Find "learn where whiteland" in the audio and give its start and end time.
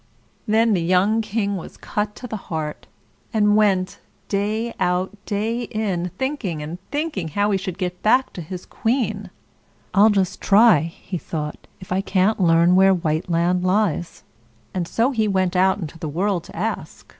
12.39-13.63